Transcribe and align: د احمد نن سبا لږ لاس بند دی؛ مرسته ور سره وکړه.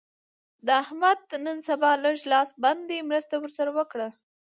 د 0.65 0.67
احمد 0.83 1.19
نن 1.45 1.57
سبا 1.69 1.91
لږ 2.03 2.17
لاس 2.31 2.49
بند 2.63 2.81
دی؛ 2.89 2.99
مرسته 3.09 3.35
ور 3.37 3.51
سره 3.57 3.71
وکړه. 3.77 4.07